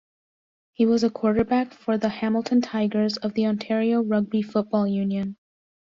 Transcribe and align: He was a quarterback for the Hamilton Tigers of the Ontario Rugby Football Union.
He 0.73 0.87
was 0.87 1.03
a 1.03 1.11
quarterback 1.11 1.73
for 1.75 1.95
the 1.95 2.09
Hamilton 2.09 2.61
Tigers 2.61 3.17
of 3.17 3.35
the 3.35 3.45
Ontario 3.45 4.01
Rugby 4.01 4.41
Football 4.41 4.87
Union. 4.87 5.37